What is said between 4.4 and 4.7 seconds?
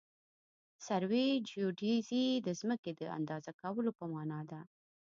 ده